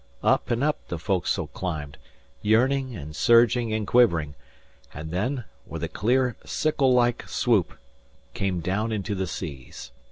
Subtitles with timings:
[0.23, 1.99] Up and up the foc'sle climbed,
[2.41, 4.33] yearning and surging and quivering,
[4.95, 7.77] and then, with a clear, sickle like swoop,
[8.33, 9.91] came down into the seas.